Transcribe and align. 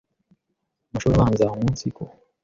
amashuri 0.89 1.13
abanza 1.15 1.45
umunsiko 1.55 2.01